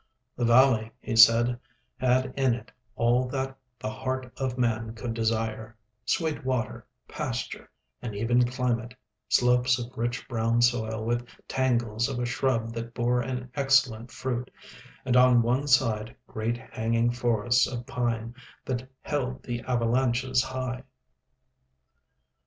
[0.35, 1.59] The valley, he said,
[1.99, 7.69] had in it all that the heart of man could desire—sweet water, pasture,
[8.01, 8.95] an even climate,
[9.29, 14.49] slopes of rich brown soil with tangles of a shrub that bore an excellent fruit,
[15.05, 18.33] and on one side great hanging forests of pine
[18.65, 20.81] that held the avalanches high.